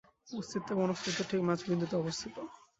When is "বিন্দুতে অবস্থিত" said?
1.67-2.35